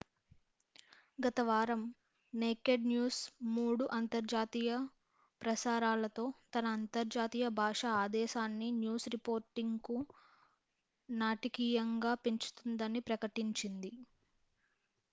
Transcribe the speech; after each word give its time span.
గత 1.19 1.39
వారం 1.41 1.81
naked 2.33 2.85
news 2.87 3.19
మూడు 3.51 3.83
అంతర్జాతీయ 3.97 4.77
ప్రసారాలతో 5.41 6.25
తన 6.53 6.65
అంతర్జాతీయ 6.77 7.47
భాషా 7.59 7.91
ఆదేశాన్ని 7.99 8.69
న్యూస్ 8.79 9.07
రిపోర్టింగ్కు 9.15 9.99
నాటకీయంగా 11.09 12.13
పెంచుతుందని 12.25 13.01
ప్రకటించింది 13.09 13.93